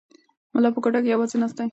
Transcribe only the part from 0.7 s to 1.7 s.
په کوټه کې یوازې ناست دی.